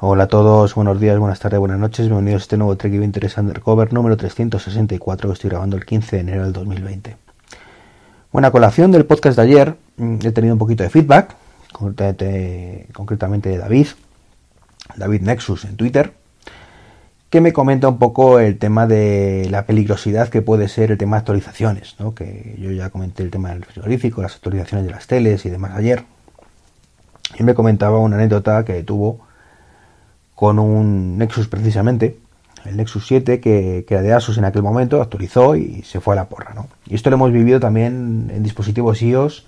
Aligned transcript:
Hola 0.00 0.24
a 0.24 0.28
todos, 0.28 0.76
buenos 0.76 1.00
días, 1.00 1.18
buenas 1.18 1.40
tardes, 1.40 1.58
buenas 1.58 1.80
noches, 1.80 2.06
bienvenidos 2.06 2.42
a 2.42 2.44
este 2.44 2.56
nuevo 2.56 2.76
Trek 2.76 2.96
23 2.96 3.36
Undercover 3.38 3.92
número 3.92 4.16
364 4.16 5.28
que 5.28 5.32
estoy 5.32 5.50
grabando 5.50 5.76
el 5.76 5.84
15 5.84 6.14
de 6.14 6.22
enero 6.22 6.44
del 6.44 6.52
2020. 6.52 7.16
Buena 8.30 8.52
colación 8.52 8.92
del 8.92 9.06
podcast 9.06 9.34
de 9.34 9.42
ayer, 9.42 9.76
mm, 9.96 10.18
he 10.22 10.30
tenido 10.30 10.54
un 10.54 10.60
poquito 10.60 10.84
de 10.84 10.90
feedback, 10.90 11.34
concretamente 11.72 13.48
de 13.48 13.58
David, 13.58 13.88
David 14.94 15.22
Nexus 15.22 15.64
en 15.64 15.74
Twitter, 15.76 16.12
que 17.28 17.40
me 17.40 17.52
comenta 17.52 17.88
un 17.88 17.98
poco 17.98 18.38
el 18.38 18.56
tema 18.56 18.86
de 18.86 19.48
la 19.50 19.66
peligrosidad 19.66 20.28
que 20.28 20.42
puede 20.42 20.68
ser 20.68 20.92
el 20.92 20.98
tema 20.98 21.16
de 21.16 21.22
actualizaciones, 21.22 21.96
¿no? 21.98 22.14
que 22.14 22.54
yo 22.56 22.70
ya 22.70 22.90
comenté 22.90 23.24
el 23.24 23.32
tema 23.32 23.48
del 23.48 23.64
frigorífico, 23.64 24.22
las 24.22 24.36
actualizaciones 24.36 24.86
de 24.86 24.92
las 24.92 25.08
teles 25.08 25.44
y 25.44 25.50
demás 25.50 25.72
ayer, 25.74 26.04
y 27.36 27.42
me 27.42 27.54
comentaba 27.54 27.98
una 27.98 28.14
anécdota 28.14 28.64
que 28.64 28.84
tuvo 28.84 29.26
con 30.38 30.60
un 30.60 31.18
Nexus 31.18 31.48
precisamente, 31.48 32.16
el 32.64 32.76
Nexus 32.76 33.08
7 33.08 33.40
que, 33.40 33.84
que, 33.88 33.94
era 33.94 34.04
de 34.04 34.12
Asus 34.12 34.38
en 34.38 34.44
aquel 34.44 34.62
momento, 34.62 35.02
actualizó 35.02 35.56
y 35.56 35.82
se 35.82 35.98
fue 35.98 36.14
a 36.14 36.16
la 36.16 36.28
porra. 36.28 36.54
¿no? 36.54 36.68
Y 36.86 36.94
esto 36.94 37.10
lo 37.10 37.16
hemos 37.16 37.32
vivido 37.32 37.58
también 37.58 38.30
en 38.32 38.44
dispositivos 38.44 39.02
iOS 39.02 39.46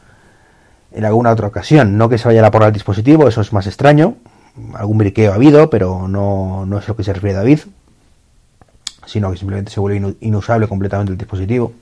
en 0.90 1.04
alguna 1.04 1.30
otra 1.30 1.46
ocasión. 1.46 1.96
No 1.96 2.08
que 2.08 2.18
se 2.18 2.26
vaya 2.26 2.40
a 2.40 2.42
la 2.42 2.50
porra 2.50 2.66
el 2.66 2.72
dispositivo, 2.72 3.28
eso 3.28 3.40
es 3.40 3.52
más 3.52 3.68
extraño. 3.68 4.16
Algún 4.74 4.98
briqueo 4.98 5.30
ha 5.30 5.36
habido, 5.36 5.70
pero 5.70 6.08
no, 6.08 6.66
no 6.66 6.78
es 6.80 6.88
lo 6.88 6.96
que 6.96 7.04
se 7.04 7.12
refiere 7.12 7.36
David, 7.36 7.60
sino 9.06 9.30
que 9.30 9.36
simplemente 9.36 9.70
se 9.70 9.78
vuelve 9.78 10.16
inusable 10.22 10.66
completamente 10.66 11.12
el 11.12 11.18
dispositivo. 11.18 11.72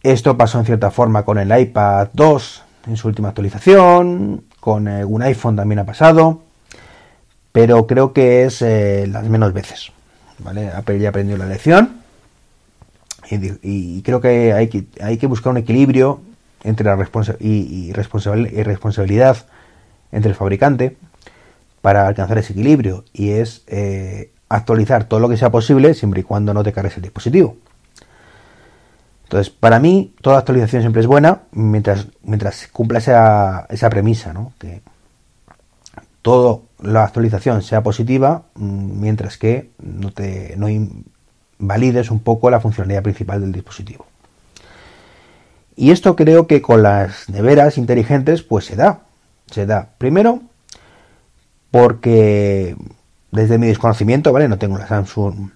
Esto 0.00 0.36
pasó 0.36 0.60
en 0.60 0.66
cierta 0.66 0.92
forma 0.92 1.24
con 1.24 1.38
el 1.38 1.58
iPad 1.58 2.10
2 2.12 2.62
en 2.86 2.96
su 2.96 3.08
última 3.08 3.30
actualización, 3.30 4.44
con 4.60 4.86
un 4.86 5.22
iPhone 5.22 5.56
también 5.56 5.80
ha 5.80 5.84
pasado 5.84 6.44
pero 7.54 7.86
creo 7.86 8.12
que 8.12 8.42
es 8.42 8.62
eh, 8.62 9.06
las 9.06 9.28
menos 9.28 9.52
veces. 9.52 9.92
¿vale? 10.40 10.72
Ya 10.98 11.08
aprendió 11.08 11.36
la 11.36 11.46
lección 11.46 12.00
y, 13.30 14.02
creo 14.02 14.20
que 14.20 14.52
hay, 14.52 14.66
que 14.66 14.86
hay 15.00 15.18
que 15.18 15.28
buscar 15.28 15.52
un 15.52 15.58
equilibrio 15.58 16.20
entre 16.64 16.84
la 16.84 16.96
responsa 16.96 17.36
y, 17.38 17.92
responsabilidad 17.92 19.36
entre 20.10 20.30
el 20.30 20.34
fabricante 20.34 20.96
para 21.80 22.08
alcanzar 22.08 22.38
ese 22.38 22.54
equilibrio 22.54 23.04
y 23.12 23.30
es 23.30 23.62
eh, 23.68 24.32
actualizar 24.48 25.04
todo 25.04 25.20
lo 25.20 25.28
que 25.28 25.36
sea 25.36 25.52
posible 25.52 25.94
siempre 25.94 26.22
y 26.22 26.24
cuando 26.24 26.52
no 26.54 26.64
te 26.64 26.72
cargues 26.72 26.96
el 26.96 27.04
dispositivo. 27.04 27.56
Entonces, 29.22 29.54
para 29.54 29.78
mí, 29.78 30.12
toda 30.20 30.38
actualización 30.38 30.82
siempre 30.82 31.02
es 31.02 31.06
buena 31.06 31.42
mientras, 31.52 32.08
mientras 32.24 32.66
cumpla 32.72 32.98
esa, 32.98 33.66
esa 33.70 33.88
premisa, 33.90 34.32
¿no? 34.32 34.52
Que 34.58 34.82
todo 36.20 36.64
la 36.84 37.04
actualización 37.04 37.62
sea 37.62 37.82
positiva, 37.82 38.44
mm, 38.54 39.00
mientras 39.00 39.38
que 39.38 39.70
no, 39.78 40.12
te, 40.12 40.54
no 40.56 40.68
invalides 40.68 42.10
un 42.10 42.20
poco 42.20 42.50
la 42.50 42.60
funcionalidad 42.60 43.02
principal 43.02 43.40
del 43.40 43.52
dispositivo. 43.52 44.06
Y 45.76 45.90
esto 45.90 46.14
creo 46.14 46.46
que 46.46 46.62
con 46.62 46.82
las 46.82 47.28
neveras 47.28 47.78
inteligentes 47.78 48.42
pues 48.42 48.64
se 48.66 48.76
da. 48.76 49.00
Se 49.50 49.66
da. 49.66 49.90
Primero, 49.98 50.42
porque 51.70 52.76
desde 53.32 53.58
mi 53.58 53.66
desconocimiento, 53.66 54.32
¿vale? 54.32 54.48
No 54.48 54.58
tengo 54.58 54.78
la 54.78 54.86
Samsung 54.86 55.50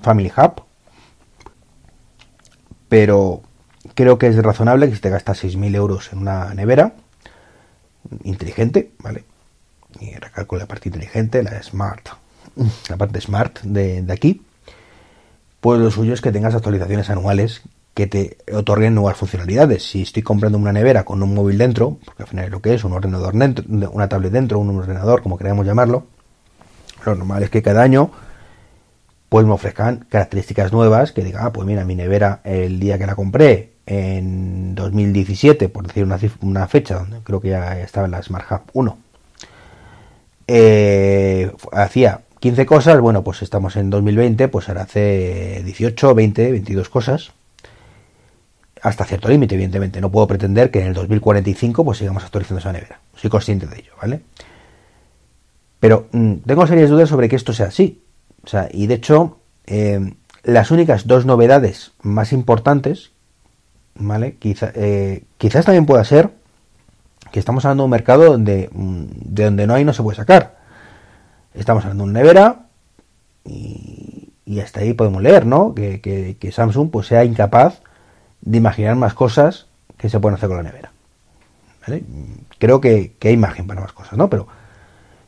Family 0.00 0.32
Hub. 0.36 0.62
Pero 2.88 3.42
creo 3.94 4.18
que 4.18 4.26
es 4.26 4.36
razonable 4.36 4.88
que 4.88 4.96
si 4.96 5.00
te 5.00 5.10
gastas 5.10 5.44
6.000 5.44 5.74
euros 5.76 6.12
en 6.12 6.18
una 6.18 6.52
nevera 6.54 6.94
inteligente, 8.24 8.92
¿vale? 8.98 9.24
Y 10.00 10.14
recalco 10.14 10.56
la 10.56 10.66
parte 10.66 10.88
inteligente, 10.88 11.42
la 11.42 11.62
smart, 11.62 12.08
la 12.88 12.96
parte 12.96 13.20
smart 13.20 13.60
de, 13.60 14.04
aquí, 14.10 14.42
pues 15.60 15.80
lo 15.80 15.90
suyo 15.90 16.14
es 16.14 16.20
que 16.20 16.32
tengas 16.32 16.54
actualizaciones 16.54 17.10
anuales 17.10 17.62
que 17.94 18.06
te 18.06 18.38
otorguen 18.52 18.94
nuevas 18.94 19.16
funcionalidades. 19.16 19.82
Si 19.84 20.02
estoy 20.02 20.22
comprando 20.22 20.58
una 20.58 20.72
nevera 20.72 21.04
con 21.04 21.22
un 21.22 21.34
móvil 21.34 21.58
dentro, 21.58 21.98
porque 22.04 22.22
al 22.22 22.28
final 22.28 22.46
es 22.46 22.50
lo 22.50 22.62
que 22.62 22.74
es, 22.74 22.84
un 22.84 22.92
ordenador 22.92 23.34
dentro, 23.34 23.64
una 23.92 24.08
tablet 24.08 24.32
dentro, 24.32 24.58
un 24.58 24.76
ordenador, 24.76 25.22
como 25.22 25.36
queramos 25.36 25.66
llamarlo, 25.66 26.06
lo 27.04 27.14
normal 27.14 27.42
es 27.42 27.50
que 27.50 27.62
cada 27.62 27.82
año 27.82 28.10
pues 29.28 29.46
me 29.46 29.52
ofrezcan 29.52 30.06
características 30.10 30.72
nuevas 30.72 31.12
que 31.12 31.24
diga, 31.24 31.46
ah, 31.46 31.52
pues 31.52 31.66
mira, 31.66 31.84
mi 31.84 31.94
nevera 31.94 32.40
el 32.44 32.78
día 32.78 32.98
que 32.98 33.06
la 33.06 33.14
compré 33.14 33.72
en 33.86 34.74
2017, 34.74 35.68
por 35.68 35.86
decir 35.86 36.04
una, 36.04 36.18
una 36.42 36.68
fecha 36.68 36.96
donde 36.96 37.20
creo 37.20 37.40
que 37.40 37.48
ya 37.48 37.80
estaba 37.80 38.04
en 38.04 38.12
la 38.12 38.22
Smart 38.22 38.50
Hub 38.50 38.60
1, 38.74 38.98
eh, 40.46 41.50
hacía 41.72 42.22
15 42.40 42.66
cosas, 42.66 43.00
bueno, 43.00 43.22
pues 43.22 43.42
estamos 43.42 43.76
en 43.76 43.90
2020, 43.90 44.48
pues 44.48 44.68
ahora 44.68 44.82
hace 44.82 45.62
18, 45.64 46.14
20, 46.14 46.50
22 46.50 46.88
cosas. 46.88 47.32
Hasta 48.82 49.04
cierto 49.04 49.28
límite, 49.28 49.54
evidentemente. 49.54 50.00
No 50.00 50.10
puedo 50.10 50.26
pretender 50.26 50.72
que 50.72 50.80
en 50.80 50.88
el 50.88 50.94
2045 50.94 51.84
pues 51.84 51.98
sigamos 51.98 52.24
actualizando 52.24 52.58
esa 52.58 52.72
nevera. 52.72 52.98
Soy 53.14 53.30
consciente 53.30 53.66
de 53.66 53.78
ello, 53.78 53.92
¿vale? 54.00 54.22
Pero 55.78 56.08
mm, 56.10 56.34
tengo 56.46 56.66
serias 56.66 56.90
dudas 56.90 57.08
sobre 57.08 57.28
que 57.28 57.36
esto 57.36 57.52
sea 57.52 57.66
así. 57.66 58.02
O 58.44 58.48
sea, 58.48 58.68
y 58.72 58.88
de 58.88 58.94
hecho, 58.94 59.38
eh, 59.66 60.14
las 60.42 60.72
únicas 60.72 61.06
dos 61.06 61.26
novedades 61.26 61.92
más 62.02 62.32
importantes, 62.32 63.12
¿vale? 63.94 64.34
Quizá, 64.36 64.72
eh, 64.74 65.24
quizás 65.38 65.64
también 65.64 65.86
pueda 65.86 66.04
ser 66.04 66.30
que 67.32 67.40
estamos 67.40 67.64
hablando 67.64 67.82
de 67.82 67.86
un 67.86 67.90
mercado 67.90 68.24
donde 68.24 68.68
mm, 68.72 69.04
de 69.16 69.44
donde 69.44 69.66
no 69.66 69.74
hay 69.74 69.84
no 69.84 69.92
se 69.92 70.02
puede 70.02 70.16
sacar. 70.16 70.58
Estamos 71.54 71.84
hablando 71.84 72.04
de 72.04 72.10
una 72.10 72.20
nevera 72.20 72.66
y, 73.44 74.30
hasta 74.62 74.80
ahí 74.80 74.92
podemos 74.92 75.22
leer, 75.22 75.46
¿no? 75.46 75.74
Que, 75.74 76.50
Samsung 76.52 76.90
pues 76.90 77.06
sea 77.06 77.24
incapaz 77.24 77.80
de 78.42 78.58
imaginar 78.58 78.96
más 78.96 79.14
cosas 79.14 79.66
que 79.96 80.08
se 80.08 80.20
pueden 80.20 80.36
hacer 80.36 80.48
con 80.48 80.58
la 80.58 80.62
nevera. 80.62 80.92
Creo 82.58 82.80
que, 82.80 83.16
hay 83.22 83.36
margen 83.36 83.66
para 83.66 83.80
más 83.80 83.92
cosas, 83.92 84.18
¿no? 84.18 84.28
Pero 84.28 84.46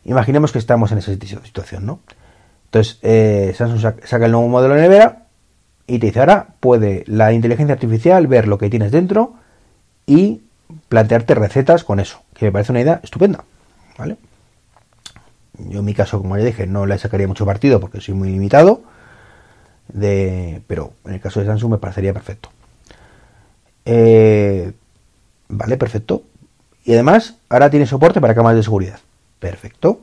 imaginemos 0.04 0.52
que 0.52 0.58
estamos 0.58 0.92
en 0.92 0.98
esa 0.98 1.12
situación, 1.12 1.86
¿no? 1.86 2.00
Entonces, 2.66 2.98
eh, 3.02 3.54
Samsung 3.56 3.80
saca 4.04 4.26
el 4.26 4.32
nuevo 4.32 4.48
modelo 4.48 4.74
de 4.74 4.82
nevera 4.82 5.26
y 5.86 5.98
te 5.98 6.06
dice, 6.06 6.20
ahora 6.20 6.48
puede 6.60 7.04
la 7.06 7.32
inteligencia 7.32 7.74
artificial 7.74 8.26
ver 8.26 8.46
lo 8.46 8.58
que 8.58 8.70
tienes 8.70 8.92
dentro 8.92 9.34
y 10.06 10.42
plantearte 10.88 11.34
recetas 11.34 11.84
con 11.84 12.00
eso, 12.00 12.22
que 12.34 12.46
me 12.46 12.52
parece 12.52 12.72
una 12.72 12.80
idea 12.80 13.00
estupenda, 13.02 13.44
¿vale? 13.98 14.16
Yo 15.58 15.80
en 15.80 15.84
mi 15.84 15.94
caso, 15.94 16.20
como 16.20 16.36
ya 16.36 16.44
dije, 16.44 16.66
no 16.66 16.86
le 16.86 16.98
sacaría 16.98 17.28
mucho 17.28 17.46
partido 17.46 17.80
porque 17.80 18.00
soy 18.00 18.14
muy 18.14 18.30
limitado, 18.30 18.82
de, 19.88 20.62
pero 20.66 20.92
en 21.04 21.14
el 21.14 21.20
caso 21.20 21.40
de 21.40 21.46
Samsung 21.46 21.72
me 21.72 21.78
parecería 21.78 22.12
perfecto. 22.12 22.50
Eh, 23.84 24.72
vale, 25.48 25.76
perfecto. 25.76 26.22
Y 26.84 26.92
además, 26.92 27.36
ahora 27.48 27.70
tiene 27.70 27.86
soporte 27.86 28.20
para 28.20 28.34
cámaras 28.34 28.56
de 28.56 28.62
seguridad. 28.62 28.98
Perfecto. 29.38 30.00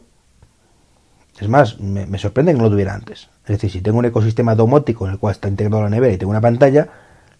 Es 1.39 1.49
más, 1.49 1.79
me, 1.79 2.05
me, 2.05 2.19
sorprende 2.19 2.51
que 2.51 2.57
no 2.59 2.65
lo 2.65 2.69
tuviera 2.69 2.93
antes. 2.93 3.29
Es 3.43 3.49
decir, 3.49 3.71
si 3.71 3.81
tengo 3.81 3.97
un 3.97 4.05
ecosistema 4.05 4.55
domótico 4.55 5.05
en 5.05 5.13
el 5.13 5.19
cual 5.19 5.33
está 5.33 5.47
integrado 5.47 5.83
la 5.83 5.89
nevera 5.89 6.13
y 6.13 6.17
tengo 6.17 6.29
una 6.29 6.41
pantalla, 6.41 6.87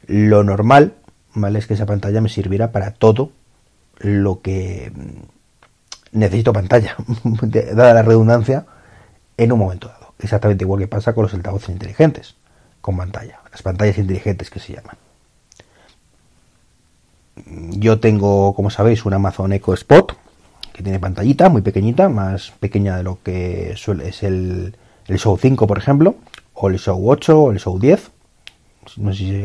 lo 0.07 0.43
normal 0.43 0.95
¿vale? 1.33 1.59
Es 1.59 1.67
que 1.67 1.73
esa 1.73 1.85
pantalla 1.85 2.21
me 2.21 2.29
sirviera 2.29 2.71
para 2.71 2.91
todo 2.91 3.31
lo 3.99 4.41
que 4.41 4.91
necesito 6.11 6.53
pantalla, 6.53 6.95
dada 7.41 7.93
la 7.93 8.03
redundancia, 8.03 8.65
en 9.37 9.51
un 9.51 9.59
momento 9.59 9.87
dado. 9.87 10.13
Exactamente 10.19 10.63
igual 10.63 10.79
que 10.79 10.87
pasa 10.87 11.13
con 11.13 11.23
los 11.23 11.33
altavoces 11.33 11.69
inteligentes, 11.69 12.35
con 12.81 12.97
pantalla, 12.97 13.39
las 13.51 13.61
pantallas 13.61 13.97
inteligentes 13.97 14.49
que 14.49 14.59
se 14.59 14.73
llaman. 14.73 14.97
Yo 17.79 17.99
tengo, 17.99 18.53
como 18.53 18.69
sabéis, 18.69 19.05
un 19.05 19.13
Amazon 19.13 19.53
Echo 19.53 19.73
Spot, 19.73 20.15
que 20.73 20.83
tiene 20.83 20.99
pantallita 20.99 21.49
muy 21.49 21.61
pequeñita, 21.61 22.07
más 22.09 22.51
pequeña 22.59 22.97
de 22.97 23.03
lo 23.03 23.19
que 23.23 23.73
suele, 23.77 24.09
es 24.09 24.21
el, 24.23 24.75
el 25.07 25.17
Show 25.17 25.37
5, 25.37 25.65
por 25.65 25.77
ejemplo, 25.77 26.15
o 26.53 26.69
el 26.69 26.77
Show 26.77 27.09
8 27.09 27.39
o 27.39 27.51
el 27.51 27.59
Show 27.59 27.79
10. 27.79 28.11
No 28.97 29.13
sé 29.13 29.17
si 29.17 29.35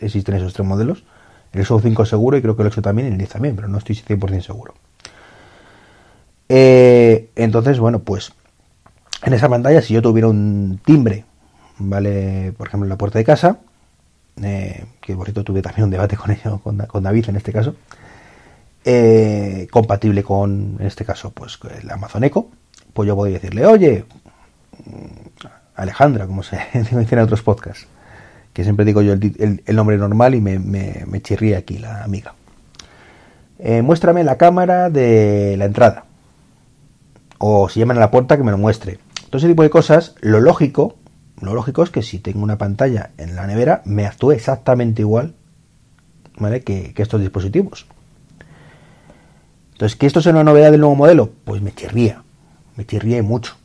existen 0.00 0.36
esos 0.36 0.52
tres 0.52 0.66
modelos 0.66 1.04
el 1.52 1.64
SOU 1.64 1.80
5 1.80 2.06
seguro 2.06 2.36
y 2.36 2.42
creo 2.42 2.56
que 2.56 2.62
el 2.62 2.68
8 2.68 2.82
también 2.82 3.08
y 3.08 3.10
el 3.12 3.18
10 3.18 3.30
también, 3.30 3.56
pero 3.56 3.68
no 3.68 3.78
estoy 3.78 3.96
100% 3.96 4.40
seguro. 4.40 4.74
Eh, 6.48 7.30
entonces, 7.36 7.78
bueno, 7.78 8.00
pues 8.00 8.32
en 9.22 9.32
esa 9.32 9.48
pantalla, 9.48 9.82
si 9.82 9.94
yo 9.94 10.02
tuviera 10.02 10.28
un 10.28 10.80
timbre, 10.84 11.24
¿vale? 11.78 12.52
Por 12.56 12.68
ejemplo, 12.68 12.86
en 12.86 12.90
la 12.90 12.98
puerta 12.98 13.18
de 13.18 13.24
casa, 13.24 13.58
eh, 14.42 14.84
que 15.00 15.14
por 15.14 15.26
cierto 15.26 15.44
tuve 15.44 15.62
también 15.62 15.84
un 15.84 15.90
debate 15.90 16.16
con 16.16 16.30
ello, 16.30 16.58
con, 16.58 17.02
David 17.02 17.28
en 17.28 17.36
este 17.36 17.52
caso, 17.52 17.74
eh, 18.84 19.68
compatible 19.70 20.22
con, 20.22 20.76
en 20.78 20.86
este 20.86 21.04
caso, 21.04 21.30
pues 21.30 21.58
el 21.80 21.90
Amazon 21.90 22.24
Echo, 22.24 22.48
pues 22.92 23.06
yo 23.06 23.14
podría 23.14 23.34
decirle, 23.34 23.66
oye, 23.66 24.04
Alejandra, 25.76 26.26
como 26.26 26.42
se 26.42 26.58
dice 26.74 27.14
en 27.14 27.18
otros 27.18 27.42
podcasts, 27.42 27.86
que 28.52 28.64
siempre 28.64 28.84
digo 28.84 29.02
yo 29.02 29.12
el, 29.12 29.62
nombre 29.72 29.96
normal 29.96 30.34
y 30.34 30.40
me, 30.40 30.58
me, 30.58 31.20
chirría 31.22 31.58
aquí 31.58 31.78
la 31.78 32.02
amiga. 32.02 32.34
Eh, 33.58 33.82
muéstrame 33.82 34.24
la 34.24 34.36
cámara 34.36 34.90
de 34.90 35.56
la 35.58 35.66
entrada. 35.66 36.04
o 37.38 37.68
si 37.68 37.80
llaman 37.80 37.98
a 37.98 38.00
la 38.00 38.10
puerta 38.10 38.36
que 38.36 38.42
me 38.42 38.50
lo 38.50 38.58
muestre. 38.58 38.98
Todo 39.28 39.38
ese 39.38 39.48
tipo 39.48 39.62
de 39.62 39.70
cosas, 39.70 40.14
lo 40.20 40.40
lógico, 40.40 40.96
lo 41.40 41.54
lógico 41.54 41.82
es 41.82 41.90
que 41.90 42.02
si 42.02 42.18
tengo 42.18 42.42
una 42.42 42.58
pantalla 42.58 43.10
en 43.16 43.36
la 43.36 43.46
nevera, 43.46 43.82
me 43.84 44.06
actúe 44.06 44.32
exactamente 44.32 45.02
igual 45.02 45.34
¿vale? 46.38 46.62
que, 46.62 46.92
estos 46.96 47.20
dispositivos. 47.20 47.86
Entonces, 49.72 49.96
¿que 49.96 50.06
esto 50.06 50.20
sea 50.20 50.32
una 50.32 50.44
novedad 50.44 50.70
del 50.70 50.80
nuevo 50.80 50.96
modelo? 50.96 51.30
Pues 51.44 51.62
me 51.62 51.72
chirría, 51.72 52.22
me 52.76 52.84
chirría 52.84 53.22
mucho. 53.22 53.56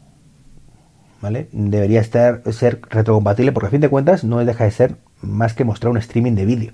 ¿Vale? 1.21 1.47
Debería 1.51 2.01
estar, 2.01 2.41
ser 2.51 2.81
retrocompatible 2.89 3.51
porque 3.51 3.67
a 3.67 3.71
fin 3.71 3.81
de 3.81 3.89
cuentas 3.89 4.23
no 4.23 4.43
deja 4.43 4.65
de 4.65 4.71
ser 4.71 4.95
más 5.21 5.53
que 5.53 5.63
mostrar 5.63 5.91
un 5.91 5.97
streaming 5.97 6.33
de 6.33 6.45
vídeo. 6.45 6.73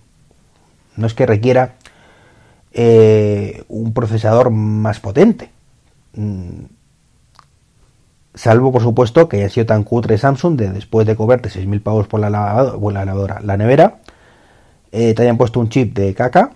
No 0.97 1.07
es 1.07 1.13
que 1.13 1.25
requiera 1.25 1.75
eh, 2.73 3.63
un 3.67 3.93
procesador 3.93 4.49
más 4.49 4.99
potente. 4.99 5.49
Mm, 6.15 6.63
salvo, 8.33 8.71
por 8.71 8.81
supuesto, 8.81 9.27
que 9.27 9.37
haya 9.37 9.49
sido 9.49 9.65
tan 9.65 9.83
cutre 9.83 10.17
Samsung 10.17 10.55
de 10.55 10.71
después 10.71 11.05
de 11.07 11.15
cobrarte 11.15 11.49
6.000 11.49 11.81
pavos 11.81 12.07
por 12.07 12.19
la, 12.19 12.29
lavadora, 12.29 12.93
la 12.93 13.05
lavadora, 13.05 13.39
la 13.41 13.57
nevera, 13.57 13.99
eh, 14.91 15.13
te 15.13 15.21
hayan 15.23 15.37
puesto 15.37 15.59
un 15.59 15.69
chip 15.69 15.95
de 15.95 16.13
caca, 16.13 16.51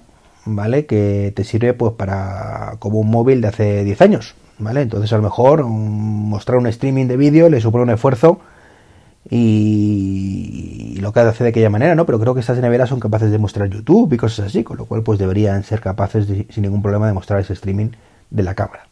¿vale? 0.45 0.85
Que 0.85 1.33
te 1.35 1.43
sirve 1.43 1.73
pues 1.73 1.93
para 1.93 2.75
como 2.79 2.99
un 2.99 3.09
móvil 3.09 3.41
de 3.41 3.47
hace 3.47 3.83
10 3.83 4.01
años, 4.01 4.35
¿vale? 4.57 4.81
Entonces 4.81 5.11
a 5.13 5.17
lo 5.17 5.23
mejor 5.23 5.63
mostrar 5.63 6.57
un 6.57 6.67
streaming 6.67 7.07
de 7.07 7.17
vídeo 7.17 7.49
le 7.49 7.61
supone 7.61 7.83
un 7.83 7.89
esfuerzo 7.89 8.39
y, 9.29 10.97
lo 10.99 11.11
que 11.11 11.19
hace 11.19 11.43
de 11.43 11.49
aquella 11.49 11.69
manera, 11.69 11.95
¿no? 11.95 12.05
Pero 12.05 12.19
creo 12.19 12.33
que 12.33 12.39
estas 12.39 12.59
neveras 12.59 12.89
son 12.89 12.99
capaces 12.99 13.31
de 13.31 13.37
mostrar 13.37 13.69
YouTube 13.69 14.13
y 14.13 14.17
cosas 14.17 14.47
así, 14.47 14.63
con 14.63 14.77
lo 14.77 14.85
cual 14.85 15.03
pues 15.03 15.19
deberían 15.19 15.63
ser 15.63 15.81
capaces 15.81 16.27
sin 16.27 16.63
ningún 16.63 16.81
problema 16.81 17.07
de 17.07 17.13
mostrar 17.13 17.39
ese 17.39 17.53
streaming 17.53 17.89
de 18.29 18.43
la 18.43 18.55
cámara. 18.55 18.87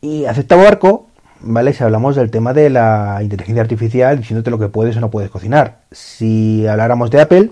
Y 0.00 0.26
aceptado 0.26 0.62
barco, 0.62 1.06
¿vale? 1.40 1.72
Si 1.72 1.82
hablamos 1.82 2.16
del 2.16 2.30
tema 2.30 2.52
de 2.52 2.70
la 2.70 3.18
inteligencia 3.22 3.62
artificial, 3.62 4.18
diciéndote 4.18 4.50
lo 4.50 4.58
que 4.58 4.68
puedes 4.68 4.96
o 4.96 5.00
no 5.00 5.10
puedes 5.10 5.30
cocinar. 5.30 5.80
Si 5.90 6.66
habláramos 6.66 7.10
de 7.10 7.20
Apple, 7.20 7.50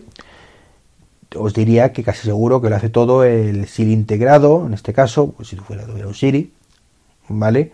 os 1.35 1.55
diría 1.55 1.93
que 1.93 2.03
casi 2.03 2.23
seguro 2.27 2.61
que 2.61 2.71
lo 2.71 2.77
hace 2.77 2.89
todo 2.89 3.25
el 3.25 3.67
Siri 3.67 3.93
integrado, 3.93 4.67
en 4.67 4.75
este 4.75 4.93
caso, 4.93 5.33
pues 5.33 5.49
si 5.49 5.57
fuera 5.57 5.85
tuviera 5.85 6.09
un 6.09 6.15
Siri, 6.15 6.53
¿vale? 7.29 7.73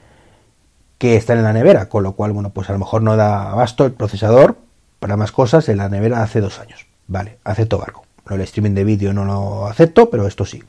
Que 0.99 1.17
está 1.17 1.35
en 1.35 1.43
la 1.43 1.53
nevera, 1.53 1.89
con 1.89 2.03
lo 2.03 2.13
cual, 2.13 2.33
bueno, 2.33 2.51
pues 2.51 2.71
a 2.71 2.73
lo 2.73 2.79
mejor 2.79 3.03
no 3.03 3.17
da 3.17 3.51
abasto 3.51 3.85
el 3.85 3.93
procesador 3.93 4.57
para 4.99 5.17
más 5.17 5.33
cosas 5.33 5.69
en 5.69 5.79
la 5.79 5.89
nevera 5.89 6.23
hace 6.23 6.41
dos 6.41 6.61
años. 6.61 6.87
Vale, 7.09 7.39
acepto 7.45 7.79
barco. 7.79 8.05
el 8.31 8.41
streaming 8.43 8.75
de 8.75 8.85
vídeo 8.85 9.13
no 9.13 9.25
lo 9.25 9.67
acepto, 9.67 10.09
pero 10.09 10.27
esto 10.27 10.45
sí. 10.47 10.63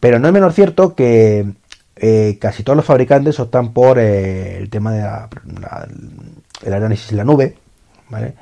Pero 0.00 0.18
no 0.18 0.28
es 0.28 0.34
menos 0.34 0.54
cierto 0.54 0.94
que 0.94 1.46
eh, 1.96 2.38
casi 2.40 2.62
todos 2.62 2.76
los 2.76 2.84
fabricantes 2.84 3.40
optan 3.40 3.72
por 3.72 3.98
eh, 3.98 4.58
el 4.58 4.68
tema 4.68 4.92
del 4.92 6.74
análisis 6.74 7.10
en 7.10 7.16
la 7.16 7.24
nube, 7.24 7.56
¿vale? 8.10 8.34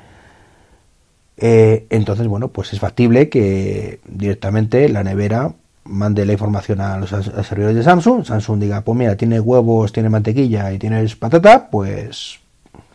Eh, 1.37 1.85
entonces, 1.89 2.27
bueno, 2.27 2.47
pues 2.49 2.73
es 2.73 2.79
factible 2.79 3.29
que 3.29 3.99
directamente 4.07 4.87
la 4.89 5.03
nevera 5.03 5.53
mande 5.83 6.25
la 6.25 6.33
información 6.33 6.81
a 6.81 6.97
los, 6.97 7.09
servidores 7.09 7.75
de 7.75 7.83
Samsung. 7.83 8.25
Samsung 8.25 8.59
diga, 8.59 8.81
pues 8.81 8.97
mira, 8.97 9.15
tiene 9.15 9.39
huevos, 9.39 9.91
tiene 9.91 10.09
mantequilla 10.09 10.71
y 10.71 10.79
tienes 10.79 11.15
patata, 11.15 11.69
pues, 11.69 12.39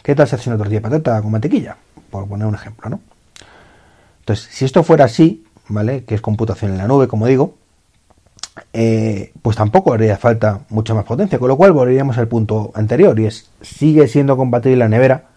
¿qué 0.02 0.14
tal 0.14 0.26
si 0.26 0.34
haces 0.34 0.46
una 0.48 0.56
tortilla 0.56 0.78
de 0.78 0.82
patata 0.82 1.22
con 1.22 1.30
mantequilla? 1.30 1.76
Por 2.10 2.26
poner 2.26 2.46
un 2.46 2.54
ejemplo, 2.54 2.90
¿no? 2.90 3.00
Entonces, 4.20 4.48
si 4.50 4.64
esto 4.64 4.82
fuera 4.82 5.04
así, 5.04 5.44
¿vale? 5.68 6.04
Que 6.04 6.14
es 6.14 6.20
computación 6.20 6.72
en 6.72 6.78
la 6.78 6.88
nube, 6.88 7.08
como 7.08 7.26
digo, 7.26 7.54
eh, 8.72 9.32
pues 9.42 9.56
tampoco 9.56 9.92
haría 9.92 10.16
falta 10.16 10.60
mucha 10.68 10.94
más 10.94 11.04
potencia, 11.04 11.38
con 11.38 11.48
lo 11.48 11.56
cual 11.56 11.72
volveríamos 11.72 12.18
al 12.18 12.28
punto 12.28 12.72
anterior 12.74 13.18
y 13.18 13.26
es, 13.26 13.50
sigue 13.62 14.06
siendo 14.08 14.36
compatible 14.36 14.76
la 14.76 14.88
nevera, 14.88 15.28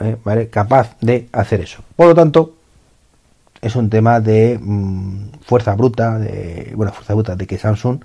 eh, 0.00 0.48
capaz 0.50 0.96
de 1.00 1.28
hacer 1.32 1.60
eso. 1.60 1.82
Por 1.96 2.08
lo 2.08 2.14
tanto, 2.14 2.54
es 3.60 3.76
un 3.76 3.88
tema 3.90 4.20
de 4.20 4.58
mm, 4.60 5.40
fuerza 5.42 5.74
bruta, 5.74 6.18
de, 6.18 6.72
bueno, 6.74 6.92
fuerza 6.92 7.14
bruta, 7.14 7.36
de 7.36 7.46
que 7.46 7.58
Samsung 7.58 8.00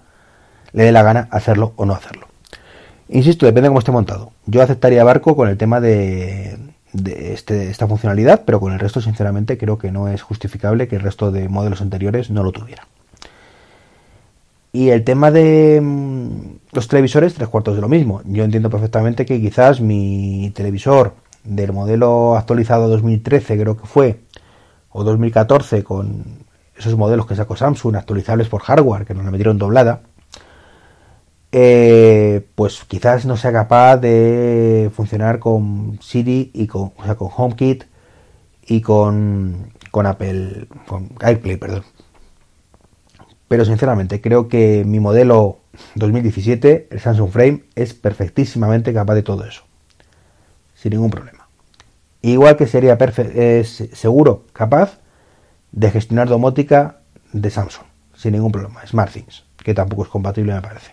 le 0.74 0.84
dé 0.84 0.92
la 0.92 1.04
gana 1.04 1.28
hacerlo 1.32 1.74
o 1.76 1.86
no 1.86 1.94
hacerlo. 1.94 2.28
Insisto, 3.10 3.46
depende 3.46 3.68
de 3.68 3.70
cómo 3.70 3.80
esté 3.80 3.92
montado. 3.92 4.32
Yo 4.46 4.62
aceptaría 4.62 5.04
Barco 5.04 5.36
con 5.36 5.48
el 5.50 5.58
tema 5.58 5.80
de, 5.80 6.58
de 6.94 7.34
este, 7.34 7.70
esta 7.70 7.88
funcionalidad, 7.88 8.44
pero 8.46 8.60
con 8.60 8.74
el 8.74 8.80
resto, 8.80 9.02
sinceramente, 9.02 9.58
creo 9.58 9.78
que 9.78 9.92
no 9.92 10.08
es 10.08 10.22
justificable 10.22 10.88
que 10.88 10.98
el 10.98 11.02
resto 11.02 11.32
de 11.32 11.50
modelos 11.50 11.82
anteriores 11.82 12.30
no 12.30 12.44
lo 12.44 12.52
tuviera. 12.52 12.88
Y 14.74 14.90
el 14.90 15.04
tema 15.04 15.32
de 15.32 15.80
mm, 15.82 16.38
los 16.74 16.88
televisores, 16.88 17.34
tres 17.34 17.50
cuartos 17.50 17.76
de 17.76 17.82
lo 17.82 17.90
mismo. 17.90 18.22
Yo 18.26 18.44
entiendo 18.44 18.70
perfectamente 18.70 19.26
que 19.26 19.42
quizás 19.42 19.82
mi 19.82 20.52
televisor 20.54 21.16
del 21.48 21.74
modelo 21.74 22.36
actualizado 22.36 22.88
2013, 22.90 23.60
creo 23.60 23.78
que 23.78 23.88
fue, 23.88 24.22
o 24.90 25.04
2014, 25.04 25.84
con 25.84 26.46
esos 26.78 26.96
modelos 26.96 27.26
que 27.26 27.36
sacó 27.36 27.56
Samsung, 27.56 27.96
actualizables 27.96 28.50
por 28.50 28.62
hardware, 28.62 29.06
que 29.06 29.14
nos 29.14 29.26
la 29.26 29.32
metieron 29.32 29.58
doblada, 29.58 30.02
eh, 31.52 32.46
pues 32.56 32.84
quizás 32.88 33.26
no 33.26 33.38
sea 33.38 33.52
capaz 33.52 33.98
de 33.98 34.92
funcionar 34.94 35.40
con 35.40 35.98
Siri 36.02 36.52
y 36.54 36.68
con, 36.68 36.94
o 36.98 37.04
sea, 37.04 37.16
con 37.16 37.30
HomeKit 37.36 37.86
y 38.68 38.82
con, 38.82 39.72
con 39.92 40.06
Apple, 40.06 40.68
con 40.88 41.10
AirPlay, 41.22 41.58
perdón. 41.58 41.84
Pero 43.48 43.64
sinceramente 43.64 44.20
creo 44.20 44.50
que 44.50 44.84
mi 44.86 45.00
modelo 45.00 45.60
2017, 45.96 46.90
el 46.92 47.00
Samsung 47.00 47.32
Frame, 47.32 47.64
es 47.76 47.94
perfectísimamente 47.94 48.94
capaz 48.94 49.16
de 49.16 49.24
todo 49.24 49.46
eso. 49.46 49.64
Sin 50.76 50.92
ningún 50.92 51.10
problema. 51.10 51.37
Igual 52.28 52.58
que 52.58 52.68
sería 52.68 52.98
es 53.36 53.88
seguro 53.94 54.44
capaz 54.52 55.00
de 55.72 55.90
gestionar 55.90 56.28
domótica 56.28 56.98
de 57.32 57.50
Samsung. 57.50 57.86
Sin 58.18 58.34
ningún 58.34 58.52
problema. 58.52 58.86
SmartThings, 58.86 59.46
que 59.64 59.74
tampoco 59.74 60.04
es 60.04 60.10
compatible 60.10 60.54
me 60.54 60.62
parece. 60.62 60.92